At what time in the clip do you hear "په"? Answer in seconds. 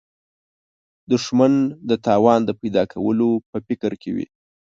3.49-3.57